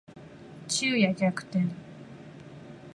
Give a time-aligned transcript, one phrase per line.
[0.67, 1.67] 昼夜逆転